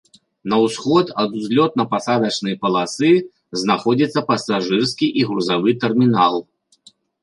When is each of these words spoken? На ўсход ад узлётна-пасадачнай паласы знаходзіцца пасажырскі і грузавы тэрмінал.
На 0.53 0.57
ўсход 0.61 1.11
ад 1.23 1.35
узлётна-пасадачнай 1.39 2.57
паласы 2.65 3.11
знаходзіцца 3.67 4.19
пасажырскі 4.35 5.07
і 5.23 5.31
грузавы 5.33 5.81
тэрмінал. 5.87 6.47